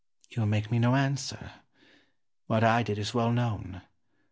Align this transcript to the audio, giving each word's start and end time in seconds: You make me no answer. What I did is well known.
You 0.31 0.47
make 0.47 0.71
me 0.71 0.79
no 0.79 0.95
answer. 0.95 1.51
What 2.47 2.63
I 2.63 2.81
did 2.81 2.97
is 2.97 3.13
well 3.13 3.31
known. 3.31 3.83